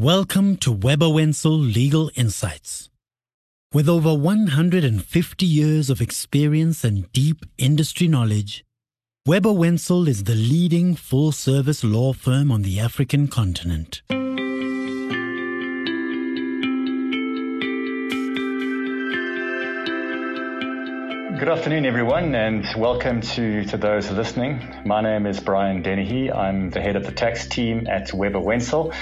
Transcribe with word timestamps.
Welcome 0.00 0.56
to 0.64 0.72
Webber 0.72 1.10
Wentzel 1.10 1.58
Legal 1.58 2.10
Insights. 2.14 2.88
With 3.74 3.86
over 3.86 4.14
150 4.14 5.44
years 5.44 5.90
of 5.90 6.00
experience 6.00 6.84
and 6.84 7.12
deep 7.12 7.44
industry 7.58 8.08
knowledge, 8.08 8.64
Webber 9.26 9.52
Wentzel 9.52 10.08
is 10.08 10.24
the 10.24 10.34
leading 10.34 10.96
full 10.96 11.32
service 11.32 11.84
law 11.84 12.14
firm 12.14 12.50
on 12.50 12.62
the 12.62 12.80
African 12.80 13.28
continent. 13.28 14.00
Good 21.38 21.48
afternoon, 21.48 21.84
everyone, 21.84 22.34
and 22.34 22.64
welcome 22.74 23.20
to, 23.20 23.66
to 23.66 23.76
those 23.76 24.10
listening. 24.10 24.62
My 24.86 25.02
name 25.02 25.26
is 25.26 25.40
Brian 25.40 25.82
Dennehy. 25.82 26.32
I'm 26.32 26.70
the 26.70 26.80
head 26.80 26.96
of 26.96 27.04
the 27.04 27.12
tax 27.12 27.46
team 27.46 27.86
at 27.86 28.14
Webber 28.14 28.40
Wentzel, 28.40 28.94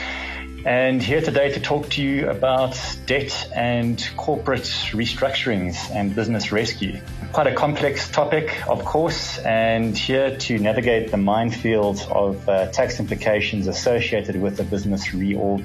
and 0.68 1.02
here 1.02 1.22
today 1.22 1.50
to 1.50 1.60
talk 1.60 1.88
to 1.88 2.02
you 2.02 2.28
about 2.28 2.78
debt 3.06 3.50
and 3.56 4.06
corporate 4.18 4.68
restructurings 4.92 5.90
and 5.90 6.14
business 6.14 6.52
rescue. 6.52 7.00
Quite 7.32 7.46
a 7.46 7.54
complex 7.54 8.10
topic, 8.10 8.68
of 8.68 8.84
course, 8.84 9.38
and 9.38 9.96
here 9.96 10.36
to 10.36 10.58
navigate 10.58 11.10
the 11.10 11.16
minefield 11.16 12.06
of 12.10 12.46
uh, 12.46 12.70
tax 12.70 13.00
implications 13.00 13.66
associated 13.66 14.38
with 14.42 14.60
a 14.60 14.64
business 14.64 15.08
reorg 15.08 15.64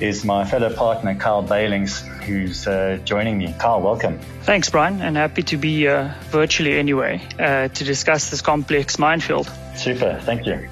is 0.00 0.24
my 0.24 0.46
fellow 0.46 0.74
partner, 0.74 1.14
Kyle 1.14 1.46
Beilings, 1.46 2.00
who's 2.22 2.66
uh, 2.66 2.98
joining 3.04 3.36
me. 3.36 3.54
Kyle, 3.58 3.82
welcome. 3.82 4.18
Thanks, 4.44 4.70
Brian, 4.70 5.02
and 5.02 5.14
happy 5.14 5.42
to 5.42 5.58
be 5.58 5.86
uh, 5.88 6.14
virtually 6.30 6.78
anyway 6.78 7.20
uh, 7.38 7.68
to 7.68 7.84
discuss 7.84 8.30
this 8.30 8.40
complex 8.40 8.98
minefield. 8.98 9.50
Super, 9.76 10.18
thank 10.22 10.46
you. 10.46 10.70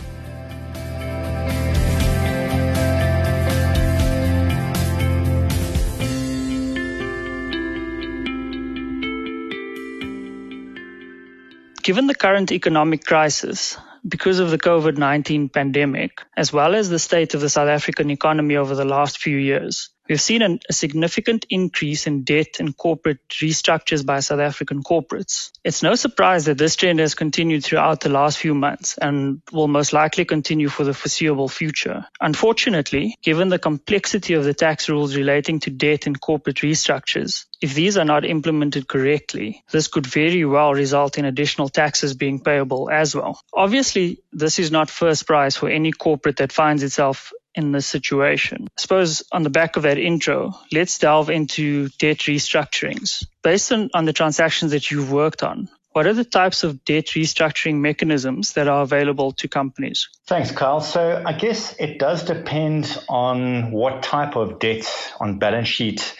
Given 11.91 12.07
the 12.07 12.15
current 12.15 12.53
economic 12.53 13.03
crisis, 13.03 13.77
because 14.07 14.39
of 14.39 14.53
the 14.53 14.59
COVID 14.59 14.97
19 14.97 15.49
pandemic, 15.49 16.23
as 16.37 16.53
well 16.53 16.77
as 16.77 16.89
the 16.89 17.01
state 17.01 17.35
of 17.35 17.41
the 17.41 17.49
South 17.49 17.69
African 17.69 18.13
economy 18.13 18.57
over 18.57 18.77
the 18.77 18.85
last 18.85 19.19
few 19.19 19.37
years, 19.37 19.91
we've 20.11 20.21
seen 20.21 20.43
an, 20.43 20.59
a 20.69 20.73
significant 20.73 21.47
increase 21.49 22.07
in 22.07 22.25
debt 22.25 22.59
and 22.59 22.77
corporate 22.77 23.27
restructures 23.29 24.05
by 24.05 24.21
South 24.21 24.41
African 24.41 24.83
corporates. 24.83 25.53
It's 25.65 25.83
no 25.83 25.95
surprise 25.95 26.47
that 26.47 26.59
this 26.59 26.77
trend 26.77 26.99
has 26.99 27.15
continued 27.15 27.65
throughout 27.65 28.01
the 28.01 28.09
last 28.09 28.37
few 28.37 28.53
months 28.53 28.99
and 28.99 29.41
will 29.53 29.69
most 29.69 29.93
likely 29.93 30.25
continue 30.25 30.69
for 30.69 30.85
the 30.85 30.93
foreseeable 30.93 31.49
future. 31.49 32.05
Unfortunately, 32.21 33.15
given 33.23 33.49
the 33.49 33.59
complexity 33.59 34.35
of 34.35 34.45
the 34.45 34.53
tax 34.53 34.89
rules 34.89 35.17
relating 35.17 35.61
to 35.61 35.71
debt 35.71 36.07
and 36.07 36.21
corporate 36.21 36.57
restructures, 36.57 37.47
if 37.61 37.75
these 37.75 37.97
are 37.97 38.05
not 38.05 38.25
implemented 38.25 38.89
correctly, 38.89 39.63
this 39.71 39.87
could 39.87 40.07
very 40.07 40.45
well 40.45 40.75
result 40.75 41.19
in 41.19 41.25
additional 41.25 41.69
taxes 41.69 42.15
being 42.15 42.41
payable 42.41 42.91
as 42.91 43.15
well. 43.15 43.41
Obviously, 43.55 44.23
this 44.33 44.59
is 44.59 44.73
not 44.73 44.91
first 44.91 45.27
prize 45.27 45.57
for 45.57 45.69
any 45.69 45.93
corporate 45.93 46.39
that 46.39 46.53
finds 46.53 46.83
itself 46.83 47.33
in 47.55 47.73
this 47.73 47.87
situation. 47.87 48.69
I 48.77 48.81
suppose 48.81 49.23
on 49.33 49.43
the 49.43 49.51
back 49.51 49.77
of 49.77 49.83
that 49.83 49.99
intro, 49.99 50.55
let's 50.73 50.99
delve 50.99 51.31
into 51.31 51.89
debt 51.99 52.19
restructurings. 52.19 53.25
Based 53.43 53.73
on, 53.73 53.91
on 53.95 54.05
the 54.05 54.13
transactions 54.13 54.73
that 54.73 54.91
you've 54.91 55.13
worked 55.13 55.43
on, 55.43 55.69
what 55.93 56.07
are 56.07 56.15
the 56.15 56.25
types 56.25 56.63
of 56.63 56.85
debt 56.85 57.07
restructuring 57.07 57.81
mechanisms 57.81 58.53
that 58.53 58.69
are 58.69 58.83
available 58.83 59.33
to 59.33 59.49
companies? 59.49 60.09
Thanks, 60.27 60.53
Kyle. 60.53 60.81
So 60.81 61.21
I 61.27 61.33
guess 61.33 61.75
it 61.81 61.99
does 61.99 62.23
depend 62.23 62.97
on 63.09 63.73
what 63.73 64.05
type 64.05 64.37
of 64.37 64.61
debt 64.61 64.87
on 65.19 65.41
balance 65.41 65.67
sheet 65.67 66.15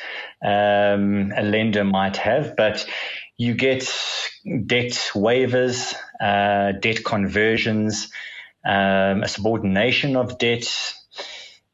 um, 0.45 1.33
a 1.37 1.43
lender 1.43 1.85
might 1.85 2.17
have, 2.17 2.57
but 2.57 2.85
you 3.37 3.55
get 3.55 3.83
debt 4.67 4.93
waivers, 5.15 5.95
uh, 6.21 6.73
debt 6.73 7.05
conversions, 7.05 8.11
um, 8.65 9.23
a 9.23 9.29
subordination 9.29 10.17
of 10.17 10.39
debt. 10.39 10.67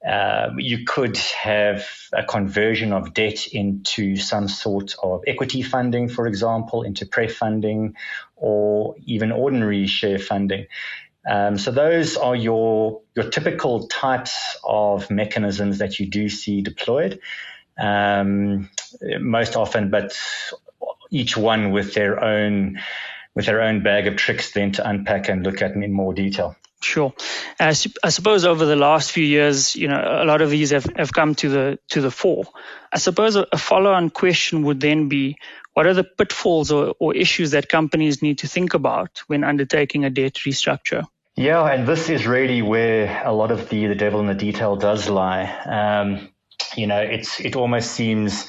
Uh, 0.06 0.50
you 0.56 0.84
could 0.84 1.16
have 1.16 1.84
a 2.12 2.22
conversion 2.22 2.92
of 2.92 3.12
debt 3.12 3.48
into 3.48 4.16
some 4.16 4.46
sort 4.46 4.94
of 5.02 5.22
equity 5.26 5.62
funding, 5.62 6.08
for 6.08 6.26
example, 6.26 6.82
into 6.82 7.06
pref 7.06 7.34
funding, 7.34 7.96
or 8.36 8.94
even 9.04 9.32
ordinary 9.32 9.86
share 9.86 10.18
funding. 10.18 10.66
Um, 11.28 11.58
so 11.58 11.72
those 11.72 12.16
are 12.16 12.36
your 12.36 13.00
your 13.16 13.30
typical 13.30 13.88
types 13.88 14.56
of 14.62 15.10
mechanisms 15.10 15.78
that 15.78 15.98
you 15.98 16.06
do 16.06 16.28
see 16.28 16.62
deployed 16.62 17.18
um, 17.76 18.70
most 19.20 19.56
often, 19.56 19.90
but 19.90 20.16
each 21.10 21.36
one 21.36 21.72
with 21.72 21.94
their 21.94 22.22
own 22.22 22.78
with 23.34 23.46
their 23.46 23.60
own 23.60 23.82
bag 23.82 24.06
of 24.06 24.16
tricks 24.16 24.52
then 24.52 24.72
to 24.72 24.88
unpack 24.88 25.28
and 25.28 25.44
look 25.44 25.62
at 25.62 25.72
in 25.72 25.92
more 25.92 26.14
detail. 26.14 26.56
Sure. 26.86 27.12
I, 27.58 27.74
I 28.04 28.10
suppose 28.10 28.44
over 28.44 28.64
the 28.64 28.76
last 28.76 29.10
few 29.10 29.24
years, 29.24 29.74
you 29.74 29.88
know, 29.88 30.00
a 30.00 30.24
lot 30.24 30.40
of 30.40 30.50
these 30.50 30.70
have, 30.70 30.86
have 30.96 31.12
come 31.12 31.34
to 31.36 31.48
the 31.48 31.78
to 31.88 32.00
the 32.00 32.12
fore. 32.12 32.44
I 32.92 32.98
suppose 32.98 33.34
a, 33.34 33.44
a 33.50 33.58
follow-on 33.58 34.10
question 34.10 34.62
would 34.62 34.80
then 34.80 35.08
be, 35.08 35.36
what 35.74 35.86
are 35.86 35.94
the 35.94 36.04
pitfalls 36.04 36.70
or, 36.70 36.94
or 37.00 37.12
issues 37.12 37.50
that 37.50 37.68
companies 37.68 38.22
need 38.22 38.38
to 38.38 38.46
think 38.46 38.74
about 38.74 39.24
when 39.26 39.42
undertaking 39.42 40.04
a 40.04 40.10
debt 40.10 40.34
restructure? 40.46 41.04
Yeah, 41.34 41.66
and 41.66 41.88
this 41.88 42.08
is 42.08 42.24
really 42.24 42.62
where 42.62 43.22
a 43.26 43.32
lot 43.32 43.50
of 43.50 43.68
the, 43.68 43.88
the 43.88 43.96
devil 43.96 44.20
in 44.20 44.26
the 44.26 44.34
detail 44.34 44.76
does 44.76 45.08
lie. 45.08 45.44
Um, 45.66 46.30
you 46.76 46.86
know, 46.86 47.00
it's 47.00 47.40
it 47.40 47.56
almost 47.56 47.90
seems 47.90 48.48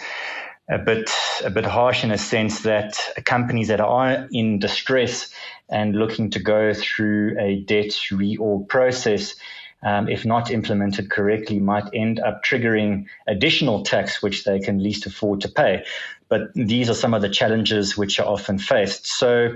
a 0.70 0.78
bit 0.78 1.10
a 1.44 1.50
bit 1.50 1.66
harsh 1.66 2.04
in 2.04 2.12
a 2.12 2.18
sense 2.18 2.62
that 2.62 2.98
companies 3.26 3.70
that 3.70 3.80
are 3.80 4.28
in 4.32 4.60
distress 4.60 5.32
and 5.70 5.96
looking 5.96 6.30
to 6.32 6.40
go 6.40 6.74
through 6.74 7.38
a 7.40 7.62
debt 7.62 7.92
reorg 8.12 8.68
process, 8.68 9.36
um, 9.84 10.10
if 10.10 10.26
not 10.26 10.52
implemented 10.52 11.10
correctly, 11.10 11.60
might 11.60 11.90
end 11.94 12.20
up 12.20 12.44
triggering 12.44 13.06
additional 13.28 13.84
tax 13.84 14.22
which 14.22 14.44
they 14.44 14.60
can 14.60 14.84
least 14.84 15.06
afford 15.06 15.42
to 15.42 15.50
pay. 15.50 15.84
But 16.30 16.54
these 16.54 16.90
are 16.90 16.96
some 16.96 17.14
of 17.14 17.22
the 17.22 17.30
challenges 17.30 17.98
which 17.98 18.20
are 18.20 18.28
often 18.28 18.60
faced. 18.60 19.08
So. 19.08 19.56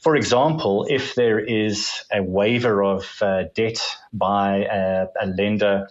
For 0.00 0.14
example, 0.14 0.86
if 0.88 1.16
there 1.16 1.40
is 1.40 2.04
a 2.12 2.22
waiver 2.22 2.84
of 2.84 3.18
uh, 3.20 3.46
debt 3.56 3.80
by 4.12 4.58
a, 4.58 5.06
a 5.20 5.26
lender 5.26 5.88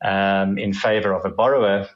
um, 0.00 0.58
in 0.58 0.72
favor 0.72 1.12
of 1.12 1.24
a 1.24 1.30
borrower, 1.30 1.88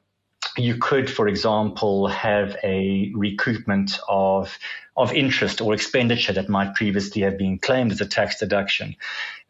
you 0.56 0.76
could, 0.76 1.10
for 1.10 1.28
example, 1.28 2.08
have 2.08 2.56
a 2.62 3.12
recoupment 3.14 3.98
of 4.08 4.58
of 4.96 5.12
interest 5.12 5.60
or 5.60 5.74
expenditure 5.74 6.32
that 6.32 6.48
might 6.48 6.74
previously 6.74 7.20
have 7.20 7.36
been 7.36 7.58
claimed 7.58 7.92
as 7.92 8.00
a 8.00 8.06
tax 8.06 8.38
deduction. 8.38 8.96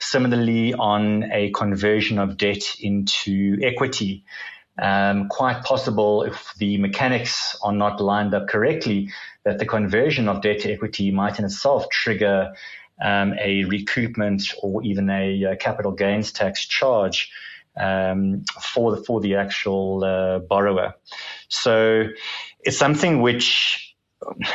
Similarly, 0.01 0.75
on 0.75 1.31
a 1.33 1.51
conversion 1.51 2.19
of 2.19 2.37
debt 2.37 2.65
into 2.81 3.57
equity, 3.63 4.25
um, 4.77 5.29
quite 5.29 5.63
possible 5.63 6.25
if 6.25 6.53
the 6.59 6.79
mechanics 6.79 7.57
are 7.63 7.73
not 7.73 8.01
lined 8.01 8.35
up 8.35 8.49
correctly, 8.49 9.11
that 9.45 9.61
the 9.61 9.67
conversion 9.67 10.29
of 10.29 10.43
debt 10.43 10.61
to 10.61 10.73
equity 10.73 11.13
might 11.13 11.39
in 11.39 11.45
itself 11.45 11.89
trigger 11.91 12.53
um, 13.01 13.35
a 13.41 13.65
recoupment 13.65 14.53
or 14.63 14.83
even 14.83 15.09
a, 15.11 15.45
a 15.45 15.57
capital 15.57 15.93
gains 15.93 16.33
tax 16.33 16.67
charge 16.67 17.31
um, 17.77 18.45
for 18.61 18.97
the 18.97 19.05
for 19.05 19.21
the 19.21 19.37
actual 19.37 20.05
uh, 20.05 20.39
borrower. 20.39 20.95
So 21.49 22.05
it's 22.61 22.79
something 22.79 23.23
which 23.23 23.87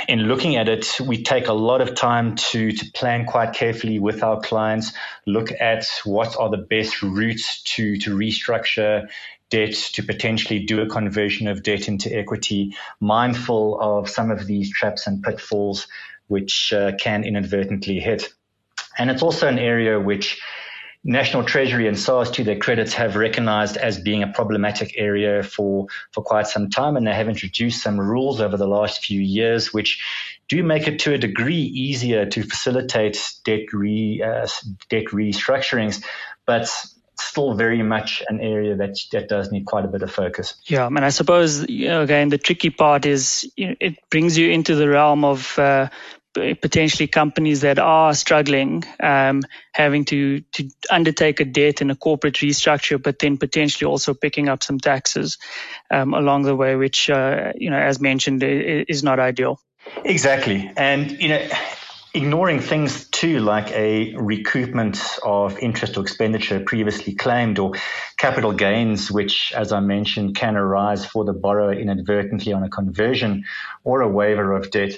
in 0.07 0.21
looking 0.23 0.55
at 0.55 0.67
it, 0.67 0.99
we 0.99 1.23
take 1.23 1.47
a 1.47 1.53
lot 1.53 1.81
of 1.81 1.95
time 1.95 2.35
to, 2.35 2.71
to 2.71 2.91
plan 2.93 3.25
quite 3.25 3.53
carefully 3.53 3.99
with 3.99 4.23
our 4.23 4.39
clients, 4.41 4.91
look 5.25 5.51
at 5.59 5.87
what 6.03 6.35
are 6.37 6.49
the 6.49 6.57
best 6.57 7.01
routes 7.01 7.61
to, 7.63 7.97
to 7.97 8.15
restructure 8.15 9.07
debt, 9.49 9.73
to 9.73 10.03
potentially 10.03 10.65
do 10.65 10.81
a 10.81 10.87
conversion 10.87 11.47
of 11.47 11.61
debt 11.61 11.87
into 11.87 12.13
equity, 12.15 12.75
mindful 12.99 13.79
of 13.79 14.09
some 14.09 14.31
of 14.31 14.47
these 14.47 14.71
traps 14.71 15.07
and 15.07 15.23
pitfalls 15.23 15.87
which 16.27 16.73
uh, 16.73 16.93
can 16.97 17.23
inadvertently 17.23 17.99
hit. 17.99 18.33
And 18.97 19.11
it's 19.11 19.21
also 19.21 19.47
an 19.47 19.59
area 19.59 19.99
which 19.99 20.41
National 21.03 21.43
Treasury 21.43 21.87
and 21.87 21.97
SARS, 21.97 22.29
to 22.31 22.43
their 22.43 22.59
credits, 22.59 22.93
have 22.93 23.15
recognized 23.15 23.75
as 23.75 23.99
being 23.99 24.21
a 24.21 24.27
problematic 24.27 24.93
area 24.95 25.41
for, 25.41 25.87
for 26.11 26.23
quite 26.23 26.47
some 26.47 26.69
time, 26.69 26.95
and 26.95 27.07
they 27.07 27.13
have 27.13 27.27
introduced 27.27 27.81
some 27.81 27.99
rules 27.99 28.39
over 28.39 28.55
the 28.55 28.67
last 28.67 29.03
few 29.03 29.19
years 29.19 29.73
which 29.73 29.99
do 30.47 30.61
make 30.63 30.87
it 30.87 30.99
to 30.99 31.13
a 31.13 31.17
degree 31.17 31.55
easier 31.55 32.25
to 32.27 32.43
facilitate 32.43 33.33
debt, 33.45 33.73
re, 33.73 34.21
uh, 34.21 34.47
debt 34.89 35.05
restructurings, 35.05 36.03
but 36.45 36.69
still 37.19 37.53
very 37.53 37.83
much 37.83 38.23
an 38.29 38.41
area 38.41 38.75
that 38.75 38.97
that 39.11 39.29
does 39.29 39.51
need 39.51 39.65
quite 39.65 39.85
a 39.85 39.87
bit 39.87 40.01
of 40.01 40.11
focus. 40.11 40.55
Yeah, 40.65 40.87
and 40.87 40.99
I 40.99 41.09
suppose 41.09 41.67
you 41.69 41.87
know, 41.87 42.01
again 42.01 42.29
the 42.29 42.37
tricky 42.37 42.69
part 42.69 43.05
is 43.05 43.49
you 43.55 43.69
know, 43.69 43.75
it 43.79 43.97
brings 44.09 44.37
you 44.37 44.51
into 44.51 44.75
the 44.75 44.89
realm 44.89 45.23
of 45.23 45.57
uh, 45.57 45.89
potentially 46.33 47.07
companies 47.07 47.61
that 47.61 47.79
are 47.79 48.13
struggling, 48.13 48.83
um, 49.01 49.41
having 49.73 50.05
to, 50.05 50.41
to 50.53 50.69
undertake 50.89 51.39
a 51.39 51.45
debt 51.45 51.81
and 51.81 51.91
a 51.91 51.95
corporate 51.95 52.35
restructure, 52.35 53.01
but 53.01 53.19
then 53.19 53.37
potentially 53.37 53.89
also 53.89 54.13
picking 54.13 54.47
up 54.49 54.63
some 54.63 54.79
taxes 54.79 55.37
um, 55.89 56.13
along 56.13 56.43
the 56.43 56.55
way, 56.55 56.75
which, 56.75 57.09
uh, 57.09 57.51
you 57.55 57.69
know, 57.69 57.79
as 57.79 57.99
mentioned, 57.99 58.43
is 58.43 59.03
not 59.03 59.19
ideal. 59.19 59.59
Exactly. 60.05 60.71
And, 60.77 61.11
you 61.11 61.29
know, 61.29 61.47
ignoring 62.13 62.59
things 62.59 63.07
too 63.09 63.39
like 63.39 63.71
a 63.71 64.13
recoupment 64.13 64.99
of 65.23 65.57
interest 65.59 65.97
or 65.97 66.01
expenditure 66.01 66.59
previously 66.59 67.15
claimed 67.15 67.57
or 67.57 67.71
capital 68.17 68.51
gains, 68.51 69.09
which, 69.09 69.53
as 69.55 69.71
I 69.71 69.79
mentioned, 69.79 70.35
can 70.35 70.57
arise 70.57 71.05
for 71.05 71.23
the 71.23 71.33
borrower 71.33 71.73
inadvertently 71.73 72.51
on 72.51 72.63
a 72.63 72.69
conversion 72.69 73.45
or 73.83 74.01
a 74.01 74.09
waiver 74.09 74.53
of 74.53 74.71
debt. 74.71 74.91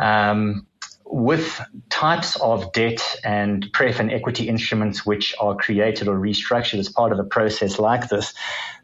Um, 0.00 0.66
with 1.12 1.60
types 1.88 2.36
of 2.36 2.72
debt 2.72 3.16
and 3.24 3.68
pref 3.72 3.98
and 3.98 4.12
equity 4.12 4.48
instruments 4.48 5.04
which 5.04 5.34
are 5.40 5.56
created 5.56 6.06
or 6.06 6.16
restructured 6.16 6.78
as 6.78 6.88
part 6.88 7.12
of 7.12 7.18
a 7.18 7.24
process 7.24 7.80
like 7.80 8.08
this, 8.08 8.32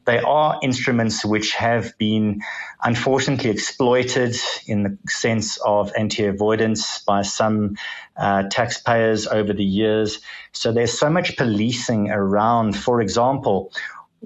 they 0.06 0.18
are 0.18 0.58
instruments 0.62 1.24
which 1.24 1.52
have 1.54 1.96
been 1.98 2.40
unfortunately 2.82 3.50
exploited 3.50 4.36
in 4.66 4.82
the 4.82 4.98
sense 5.08 5.56
of 5.58 5.92
anti-avoidance 5.96 7.00
by 7.00 7.22
some 7.22 7.76
uh, 8.16 8.44
taxpayers 8.50 9.26
over 9.26 9.52
the 9.52 9.64
years. 9.64 10.20
So 10.52 10.72
there's 10.72 10.96
so 10.98 11.10
much 11.10 11.36
policing 11.36 12.10
around, 12.10 12.76
for 12.76 13.00
example, 13.00 13.72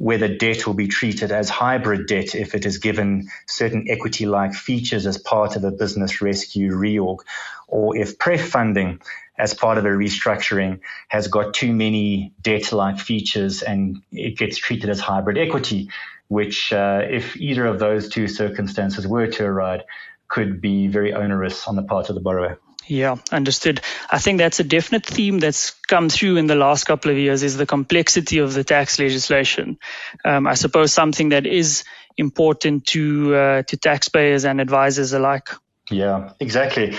whether 0.01 0.35
debt 0.35 0.67
will 0.67 0.73
be 0.73 0.89
treated 0.89 1.31
as 1.31 1.51
hybrid 1.51 2.07
debt 2.07 2.35
if 2.35 2.55
it 2.55 2.65
is 2.65 2.79
given 2.79 3.29
certain 3.47 3.85
equity 3.91 4.25
like 4.25 4.55
features 4.55 5.07
as 5.07 5.19
part 5.19 5.57
of 5.57 5.65
a 5.65 5.71
business 5.71 6.23
rescue 6.23 6.73
reorg, 6.73 7.19
or 7.69 7.95
if 7.95 8.19
pref 8.19 8.41
funding 8.41 8.99
as 9.37 9.53
part 9.53 9.77
of 9.77 9.85
a 9.85 9.89
restructuring 9.89 10.81
has 11.09 11.29
got 11.29 11.53
too 11.53 11.75
many 11.75 12.33
debt 12.41 12.73
like 12.73 12.99
features 12.99 13.61
and 13.61 14.01
it 14.11 14.39
gets 14.39 14.57
treated 14.57 14.89
as 14.89 15.01
hybrid 15.01 15.37
equity, 15.37 15.91
which, 16.29 16.73
uh, 16.73 17.03
if 17.07 17.37
either 17.37 17.67
of 17.67 17.79
those 17.79 18.09
two 18.09 18.27
circumstances 18.27 19.07
were 19.07 19.27
to 19.27 19.45
arise, 19.45 19.83
could 20.29 20.63
be 20.63 20.87
very 20.89 21.13
onerous 21.13 21.69
on 21.69 21.77
the 21.77 21.83
part 21.83 22.09
of 22.09 22.15
the 22.15 22.23
borrower. 22.23 22.59
Yeah, 22.91 23.19
understood. 23.31 23.81
I 24.11 24.19
think 24.19 24.39
that's 24.39 24.59
a 24.59 24.65
definite 24.65 25.07
theme 25.07 25.39
that's 25.39 25.71
come 25.71 26.09
through 26.09 26.39
in 26.39 26.49
the 26.49 26.57
last 26.57 26.85
couple 26.85 27.13
of 27.13 27.17
years 27.17 27.45
is 27.45 27.57
the 27.57 27.65
complexity 27.65 28.39
of 28.39 28.53
the 28.53 28.65
tax 28.65 28.99
legislation. 28.99 29.79
Um, 30.25 30.49
I 30.49 30.55
suppose 30.55 30.93
something 30.93 31.29
that 31.29 31.47
is 31.47 31.85
important 32.17 32.87
to 32.87 33.35
uh, 33.35 33.63
to 33.63 33.77
taxpayers 33.77 34.45
and 34.45 34.61
advisors 34.61 35.13
alike. 35.13 35.51
Yeah, 35.89 36.33
exactly. 36.41 36.97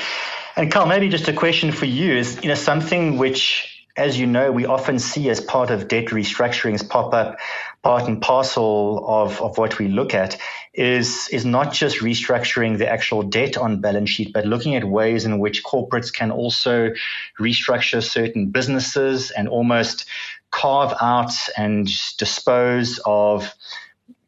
And 0.56 0.72
Kyle, 0.72 0.86
maybe 0.86 1.10
just 1.10 1.28
a 1.28 1.34
question 1.34 1.74
for 1.74 1.86
you 1.86 2.14
is, 2.14 2.40
you 2.42 2.48
know, 2.48 2.56
something 2.56 3.18
which 3.18 3.68
as 3.98 4.18
you 4.18 4.26
know, 4.26 4.52
we 4.52 4.66
often 4.66 5.00
see 5.00 5.30
as 5.30 5.42
part 5.42 5.70
of 5.70 5.90
debt 5.90 6.08
restructurings 6.08 6.88
pop 6.88 7.14
up, 7.14 7.38
part 7.84 8.08
and 8.08 8.22
parcel 8.22 9.04
of, 9.08 9.42
of 9.42 9.58
what 9.58 9.80
we 9.80 9.88
look 9.88 10.14
at 10.14 10.38
is, 10.74 11.28
is 11.30 11.46
not 11.46 11.74
just 11.74 11.98
restructuring 12.00 12.78
the 12.78 12.88
actual 12.88 13.24
debt 13.24 13.58
on 13.58 13.82
balance 13.82 14.10
sheet, 14.10 14.34
but 14.34 14.46
looking 14.46 14.76
at 14.76 14.84
ways 14.84 15.26
in 15.26 15.40
which 15.40 15.64
corporates 15.64 16.14
can 16.14 16.32
also 16.32 16.92
restructure 17.40 18.04
certain 18.04 18.52
businesses 18.52 19.32
and 19.32 19.48
almost 19.48 20.06
carve 20.52 20.94
out 21.02 21.34
and 21.58 21.88
dispose 22.18 23.00
of 23.06 23.52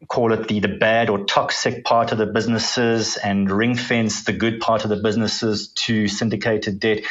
call 0.07 0.33
it 0.33 0.47
the, 0.47 0.59
the 0.59 0.67
bad 0.67 1.09
or 1.09 1.23
toxic 1.25 1.83
part 1.85 2.11
of 2.11 2.17
the 2.17 2.25
businesses 2.25 3.17
and 3.17 3.49
ring 3.49 3.75
fence 3.75 4.25
the 4.25 4.33
good 4.33 4.59
part 4.59 4.83
of 4.83 4.89
the 4.89 4.97
businesses 4.97 5.69
to 5.69 6.07
syndicated 6.07 6.79
debt 6.79 7.03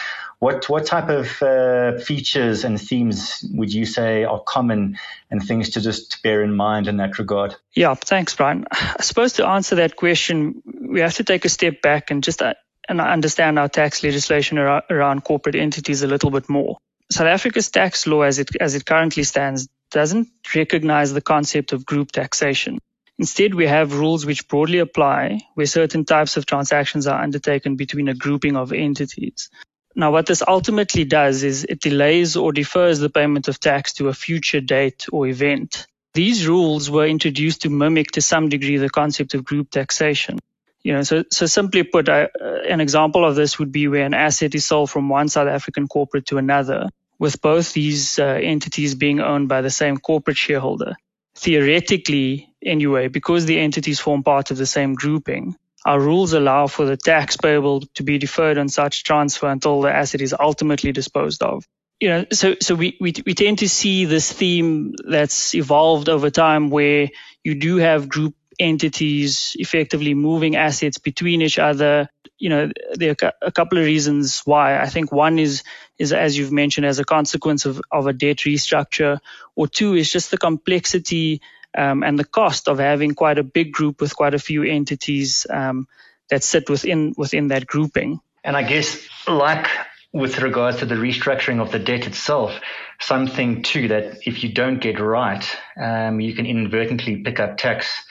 what 0.42 0.68
what 0.68 0.84
type 0.84 1.08
of 1.08 1.40
uh, 1.40 1.98
features 2.00 2.64
and 2.64 2.80
themes 2.80 3.44
would 3.54 3.72
you 3.72 3.86
say 3.86 4.24
are 4.24 4.40
common 4.40 4.98
and 5.30 5.40
things 5.40 5.70
to 5.70 5.80
just 5.80 6.20
bear 6.24 6.42
in 6.42 6.52
mind 6.52 6.88
in 6.88 6.96
that 6.96 7.20
regard? 7.20 7.54
Yeah, 7.76 7.94
thanks, 7.94 8.34
Brian. 8.34 8.66
I 8.72 9.02
suppose 9.02 9.34
to 9.34 9.46
answer 9.46 9.76
that 9.76 9.94
question, 9.94 10.60
we 10.66 10.98
have 10.98 11.14
to 11.14 11.22
take 11.22 11.44
a 11.44 11.48
step 11.48 11.80
back 11.80 12.10
and 12.10 12.24
just 12.24 12.42
uh, 12.42 12.54
and 12.88 13.00
understand 13.00 13.56
our 13.56 13.68
tax 13.68 14.02
legislation 14.02 14.58
around, 14.58 14.82
around 14.90 15.22
corporate 15.22 15.54
entities 15.54 16.02
a 16.02 16.08
little 16.08 16.32
bit 16.32 16.48
more. 16.48 16.76
South 17.08 17.28
Africa's 17.28 17.70
tax 17.70 18.08
law, 18.08 18.22
as 18.22 18.40
it 18.40 18.50
as 18.60 18.74
it 18.74 18.84
currently 18.84 19.22
stands, 19.22 19.68
doesn't 19.92 20.26
recognize 20.56 21.12
the 21.12 21.20
concept 21.20 21.72
of 21.72 21.86
group 21.86 22.10
taxation. 22.10 22.80
Instead, 23.16 23.54
we 23.54 23.68
have 23.68 23.96
rules 23.96 24.26
which 24.26 24.48
broadly 24.48 24.80
apply 24.80 25.38
where 25.54 25.66
certain 25.66 26.04
types 26.04 26.36
of 26.36 26.46
transactions 26.46 27.06
are 27.06 27.22
undertaken 27.22 27.76
between 27.76 28.08
a 28.08 28.14
grouping 28.14 28.56
of 28.56 28.72
entities. 28.72 29.48
Now, 29.94 30.10
what 30.10 30.26
this 30.26 30.42
ultimately 30.46 31.04
does 31.04 31.42
is 31.42 31.64
it 31.64 31.80
delays 31.80 32.36
or 32.36 32.52
defers 32.52 32.98
the 32.98 33.10
payment 33.10 33.48
of 33.48 33.60
tax 33.60 33.94
to 33.94 34.08
a 34.08 34.14
future 34.14 34.60
date 34.60 35.06
or 35.12 35.26
event. 35.26 35.86
These 36.14 36.46
rules 36.46 36.90
were 36.90 37.06
introduced 37.06 37.62
to 37.62 37.70
mimic 37.70 38.12
to 38.12 38.22
some 38.22 38.48
degree 38.48 38.76
the 38.78 38.90
concept 38.90 39.34
of 39.34 39.44
group 39.44 39.70
taxation. 39.70 40.38
You 40.82 40.94
know, 40.94 41.02
so, 41.02 41.24
so 41.30 41.46
simply 41.46 41.84
put, 41.84 42.08
uh, 42.08 42.28
an 42.68 42.80
example 42.80 43.24
of 43.24 43.36
this 43.36 43.58
would 43.58 43.70
be 43.70 43.86
where 43.86 44.04
an 44.04 44.14
asset 44.14 44.54
is 44.54 44.66
sold 44.66 44.90
from 44.90 45.08
one 45.08 45.28
South 45.28 45.48
African 45.48 45.86
corporate 45.86 46.26
to 46.26 46.38
another, 46.38 46.88
with 47.18 47.40
both 47.40 47.72
these 47.72 48.18
uh, 48.18 48.24
entities 48.24 48.94
being 48.94 49.20
owned 49.20 49.48
by 49.48 49.60
the 49.60 49.70
same 49.70 49.96
corporate 49.96 50.36
shareholder. 50.36 50.96
Theoretically, 51.36 52.52
anyway, 52.62 53.08
because 53.08 53.46
the 53.46 53.58
entities 53.58 54.00
form 54.00 54.22
part 54.22 54.50
of 54.50 54.56
the 54.56 54.66
same 54.66 54.94
grouping, 54.94 55.56
our 55.84 56.00
rules 56.00 56.32
allow 56.32 56.66
for 56.66 56.86
the 56.86 56.96
tax 56.96 57.36
payable 57.36 57.80
to 57.94 58.02
be 58.02 58.18
deferred 58.18 58.58
on 58.58 58.68
such 58.68 59.04
transfer 59.04 59.48
until 59.48 59.80
the 59.80 59.92
asset 59.92 60.20
is 60.20 60.34
ultimately 60.38 60.92
disposed 60.92 61.42
of. 61.42 61.66
You 62.00 62.08
know, 62.08 62.24
so 62.32 62.56
so 62.60 62.74
we, 62.74 62.96
we 63.00 63.14
we 63.24 63.34
tend 63.34 63.60
to 63.60 63.68
see 63.68 64.06
this 64.06 64.32
theme 64.32 64.94
that's 65.08 65.54
evolved 65.54 66.08
over 66.08 66.30
time 66.30 66.68
where 66.68 67.10
you 67.44 67.54
do 67.54 67.76
have 67.76 68.08
group 68.08 68.34
entities 68.58 69.56
effectively 69.58 70.14
moving 70.14 70.56
assets 70.56 70.98
between 70.98 71.42
each 71.42 71.58
other. 71.58 72.08
You 72.38 72.48
know, 72.48 72.72
there 72.94 73.14
are 73.22 73.32
a 73.40 73.52
couple 73.52 73.78
of 73.78 73.84
reasons 73.84 74.42
why. 74.44 74.80
I 74.80 74.86
think 74.86 75.12
one 75.12 75.38
is 75.38 75.62
is 75.96 76.12
as 76.12 76.36
you've 76.36 76.50
mentioned 76.50 76.86
as 76.86 76.98
a 76.98 77.04
consequence 77.04 77.66
of, 77.66 77.80
of 77.90 78.08
a 78.08 78.12
debt 78.12 78.38
restructure, 78.38 79.18
or 79.54 79.68
two 79.68 79.94
is 79.94 80.10
just 80.10 80.32
the 80.32 80.38
complexity 80.38 81.40
um, 81.76 82.02
and 82.02 82.18
the 82.18 82.24
cost 82.24 82.68
of 82.68 82.78
having 82.78 83.14
quite 83.14 83.38
a 83.38 83.42
big 83.42 83.72
group 83.72 84.00
with 84.00 84.14
quite 84.14 84.34
a 84.34 84.38
few 84.38 84.62
entities 84.62 85.46
um, 85.50 85.86
that 86.30 86.42
sit 86.42 86.68
within 86.68 87.14
within 87.16 87.48
that 87.48 87.66
grouping. 87.66 88.20
And 88.44 88.56
I 88.56 88.62
guess, 88.62 88.98
like 89.28 89.68
with 90.12 90.40
regards 90.40 90.78
to 90.78 90.86
the 90.86 90.96
restructuring 90.96 91.60
of 91.60 91.72
the 91.72 91.78
debt 91.78 92.06
itself, 92.06 92.52
something 93.00 93.62
too 93.62 93.88
that 93.88 94.26
if 94.26 94.42
you 94.42 94.52
don't 94.52 94.80
get 94.80 95.00
right, 95.00 95.44
um, 95.80 96.20
you 96.20 96.34
can 96.34 96.46
inadvertently 96.46 97.22
pick 97.22 97.40
up 97.40 97.56
tax 97.56 98.04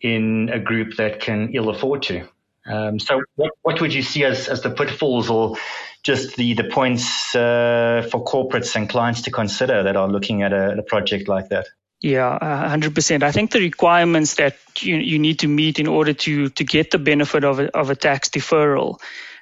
in 0.00 0.50
a 0.52 0.58
group 0.58 0.96
that 0.96 1.20
can 1.20 1.50
ill 1.54 1.70
afford 1.70 2.02
to. 2.02 2.28
Um, 2.66 2.98
so, 2.98 3.22
what, 3.36 3.52
what 3.62 3.80
would 3.80 3.94
you 3.94 4.02
see 4.02 4.24
as, 4.24 4.48
as 4.48 4.60
the 4.60 4.70
pitfalls 4.70 5.30
or 5.30 5.56
just 6.02 6.36
the, 6.36 6.52
the 6.54 6.64
points 6.64 7.34
uh, 7.34 8.06
for 8.10 8.24
corporates 8.24 8.76
and 8.76 8.88
clients 8.88 9.22
to 9.22 9.30
consider 9.30 9.82
that 9.82 9.96
are 9.96 10.08
looking 10.08 10.42
at 10.42 10.52
a, 10.52 10.78
a 10.78 10.82
project 10.82 11.28
like 11.28 11.48
that? 11.48 11.66
Yeah, 12.00 12.38
100%. 12.40 13.24
I 13.24 13.32
think 13.32 13.50
the 13.50 13.60
requirements 13.60 14.36
that 14.36 14.56
you, 14.78 14.96
you 14.96 15.18
need 15.18 15.40
to 15.40 15.48
meet 15.48 15.80
in 15.80 15.88
order 15.88 16.12
to, 16.12 16.48
to 16.50 16.64
get 16.64 16.92
the 16.92 16.98
benefit 16.98 17.42
of 17.42 17.58
a, 17.58 17.76
of 17.76 17.90
a 17.90 17.96
tax 17.96 18.28
deferral 18.28 19.00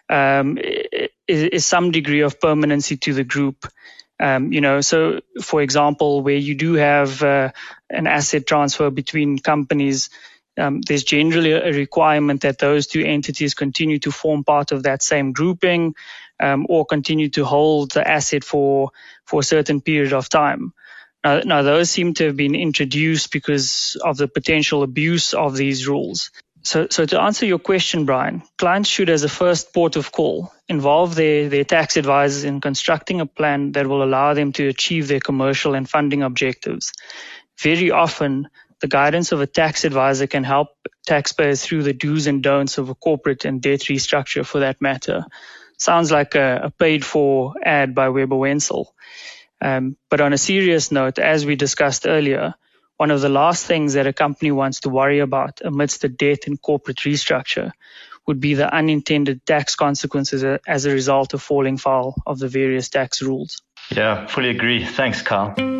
um, 0.08 0.58
is, 0.58 1.42
is, 1.42 1.66
some 1.66 1.90
degree 1.90 2.22
of 2.22 2.40
permanency 2.40 2.96
to 2.96 3.12
the 3.12 3.24
group. 3.24 3.66
Um, 4.18 4.52
you 4.54 4.62
know, 4.62 4.80
so 4.80 5.20
for 5.42 5.60
example, 5.60 6.22
where 6.22 6.36
you 6.36 6.54
do 6.54 6.74
have 6.74 7.22
uh, 7.22 7.50
an 7.90 8.06
asset 8.06 8.46
transfer 8.46 8.88
between 8.88 9.38
companies, 9.38 10.08
um, 10.56 10.80
there's 10.80 11.04
generally 11.04 11.52
a 11.52 11.72
requirement 11.72 12.40
that 12.42 12.58
those 12.58 12.86
two 12.86 13.04
entities 13.04 13.52
continue 13.52 13.98
to 13.98 14.10
form 14.10 14.44
part 14.44 14.72
of 14.72 14.84
that 14.84 15.02
same 15.02 15.32
grouping 15.32 15.94
um, 16.40 16.64
or 16.70 16.86
continue 16.86 17.28
to 17.30 17.44
hold 17.44 17.90
the 17.92 18.08
asset 18.08 18.44
for 18.44 18.90
for 19.26 19.40
a 19.40 19.44
certain 19.44 19.82
period 19.82 20.14
of 20.14 20.30
time. 20.30 20.72
Now, 21.26 21.40
now, 21.44 21.62
those 21.62 21.90
seem 21.90 22.14
to 22.14 22.26
have 22.26 22.36
been 22.36 22.54
introduced 22.54 23.32
because 23.32 23.96
of 24.00 24.16
the 24.16 24.28
potential 24.28 24.84
abuse 24.84 25.34
of 25.34 25.56
these 25.56 25.88
rules. 25.88 26.30
So, 26.62 26.86
so 26.88 27.04
to 27.04 27.20
answer 27.20 27.44
your 27.44 27.58
question, 27.58 28.04
Brian, 28.04 28.44
clients 28.58 28.88
should, 28.88 29.10
as 29.10 29.24
a 29.24 29.28
first 29.28 29.74
port 29.74 29.96
of 29.96 30.12
call, 30.12 30.52
involve 30.68 31.16
their, 31.16 31.48
their 31.48 31.64
tax 31.64 31.96
advisors 31.96 32.44
in 32.44 32.60
constructing 32.60 33.20
a 33.20 33.26
plan 33.26 33.72
that 33.72 33.88
will 33.88 34.04
allow 34.04 34.34
them 34.34 34.52
to 34.52 34.68
achieve 34.68 35.08
their 35.08 35.18
commercial 35.18 35.74
and 35.74 35.90
funding 35.90 36.22
objectives. 36.22 36.92
Very 37.58 37.90
often, 37.90 38.46
the 38.80 38.86
guidance 38.86 39.32
of 39.32 39.40
a 39.40 39.48
tax 39.48 39.84
advisor 39.84 40.28
can 40.28 40.44
help 40.44 40.68
taxpayers 41.06 41.60
through 41.60 41.82
the 41.82 41.92
do's 41.92 42.28
and 42.28 42.40
don'ts 42.40 42.78
of 42.78 42.88
a 42.88 42.94
corporate 42.94 43.44
and 43.44 43.60
debt 43.60 43.80
restructure 43.80 44.46
for 44.46 44.60
that 44.60 44.80
matter. 44.80 45.24
Sounds 45.76 46.12
like 46.12 46.36
a, 46.36 46.60
a 46.64 46.70
paid 46.70 47.04
for 47.04 47.54
ad 47.64 47.96
by 47.96 48.10
Webber 48.10 48.36
Wentzel. 48.36 48.94
Um, 49.60 49.96
but 50.10 50.20
on 50.20 50.32
a 50.32 50.38
serious 50.38 50.92
note, 50.92 51.18
as 51.18 51.46
we 51.46 51.56
discussed 51.56 52.06
earlier, 52.06 52.54
one 52.96 53.10
of 53.10 53.20
the 53.20 53.28
last 53.28 53.66
things 53.66 53.94
that 53.94 54.06
a 54.06 54.12
company 54.12 54.50
wants 54.50 54.80
to 54.80 54.88
worry 54.88 55.20
about 55.20 55.60
amidst 55.64 56.02
the 56.02 56.08
debt 56.08 56.46
and 56.46 56.60
corporate 56.60 56.98
restructure 56.98 57.72
would 58.26 58.40
be 58.40 58.54
the 58.54 58.72
unintended 58.72 59.44
tax 59.46 59.76
consequences 59.76 60.44
as 60.66 60.84
a 60.84 60.90
result 60.90 61.34
of 61.34 61.42
falling 61.42 61.76
foul 61.76 62.14
of 62.26 62.38
the 62.38 62.48
various 62.48 62.88
tax 62.88 63.22
rules. 63.22 63.62
Yeah, 63.90 64.26
fully 64.26 64.50
agree. 64.50 64.84
Thanks, 64.84 65.22
Kyle. 65.22 65.75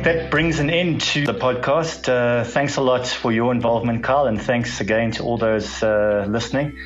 Think 0.00 0.16
that 0.16 0.30
brings 0.30 0.60
an 0.60 0.70
end 0.70 1.02
to 1.12 1.26
the 1.26 1.34
podcast. 1.34 2.08
Uh, 2.08 2.42
thanks 2.42 2.76
a 2.76 2.80
lot 2.80 3.06
for 3.06 3.32
your 3.32 3.52
involvement, 3.52 4.02
Kyle, 4.02 4.24
and 4.28 4.40
thanks 4.40 4.80
again 4.80 5.10
to 5.10 5.24
all 5.24 5.36
those 5.36 5.82
uh, 5.82 6.24
listening. 6.26 6.78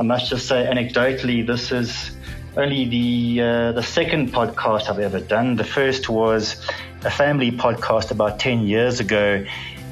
I 0.00 0.02
must 0.02 0.28
just 0.28 0.48
say, 0.48 0.66
anecdotally, 0.66 1.46
this 1.46 1.70
is 1.70 2.10
only 2.56 2.86
the 2.86 3.40
uh, 3.40 3.70
the 3.70 3.84
second 3.84 4.32
podcast 4.32 4.90
I've 4.90 4.98
ever 4.98 5.20
done. 5.20 5.54
The 5.54 5.62
first 5.62 6.08
was 6.08 6.56
a 7.04 7.10
family 7.10 7.52
podcast 7.52 8.10
about 8.10 8.40
ten 8.40 8.66
years 8.66 8.98
ago, 8.98 9.46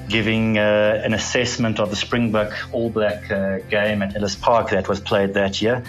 giving 0.09 0.59
uh, 0.59 1.01
an 1.05 1.15
assessment 1.15 1.79
of 1.79 1.91
the 1.91 1.97
Springbok 1.97 2.55
All 2.73 2.91
Black 2.91 3.31
uh, 3.31 3.59
game 3.71 4.03
at 4.03 4.17
Ellis 4.17 4.35
Park 4.35 4.71
that 4.71 4.89
was 4.89 4.99
played 4.99 5.35
that 5.35 5.63
year. 5.63 5.85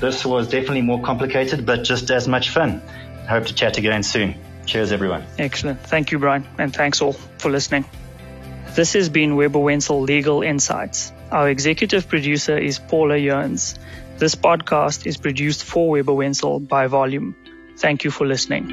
This 0.00 0.24
was 0.24 0.48
definitely 0.48 0.80
more 0.80 1.02
complicated, 1.02 1.66
but 1.66 1.84
just 1.84 2.10
as 2.10 2.26
much 2.26 2.48
fun. 2.48 2.80
Hope 3.28 3.44
to 3.44 3.54
chat 3.54 3.76
again 3.76 4.02
soon. 4.02 4.34
Cheers, 4.66 4.92
everyone. 4.92 5.24
Excellent. 5.38 5.80
Thank 5.80 6.12
you, 6.12 6.18
Brian, 6.18 6.46
and 6.58 6.74
thanks 6.74 7.02
all 7.02 7.12
for 7.12 7.50
listening. 7.50 7.84
This 8.74 8.94
has 8.94 9.08
been 9.08 9.36
Webber 9.36 9.58
Wentzel 9.58 10.00
Legal 10.02 10.42
Insights. 10.42 11.12
Our 11.30 11.50
executive 11.50 12.08
producer 12.08 12.56
is 12.56 12.78
Paula 12.78 13.16
Youens. 13.16 13.78
This 14.18 14.34
podcast 14.34 15.06
is 15.06 15.16
produced 15.16 15.64
for 15.64 15.90
Webber 15.90 16.12
Wentzel 16.12 16.66
by 16.66 16.86
Volume. 16.86 17.36
Thank 17.76 18.04
you 18.04 18.10
for 18.10 18.26
listening. 18.26 18.70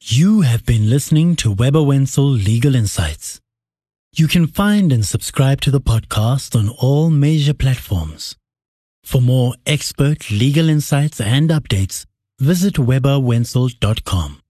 You 0.00 0.42
have 0.42 0.64
been 0.64 0.88
listening 0.88 1.36
to 1.36 1.52
Webber 1.52 1.80
Wentzel 1.82 2.30
Legal 2.30 2.74
Insights. 2.74 3.40
You 4.18 4.26
can 4.26 4.48
find 4.48 4.90
and 4.90 5.06
subscribe 5.06 5.60
to 5.60 5.70
the 5.70 5.80
podcast 5.80 6.56
on 6.58 6.70
all 6.70 7.08
major 7.08 7.54
platforms. 7.54 8.34
For 9.04 9.20
more 9.20 9.54
expert 9.64 10.28
legal 10.28 10.68
insights 10.68 11.20
and 11.20 11.50
updates, 11.50 12.04
visit 12.40 12.74
webberwentzel.com. 12.74 14.42